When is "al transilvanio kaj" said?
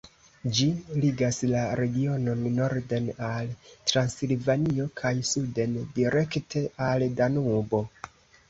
3.29-5.13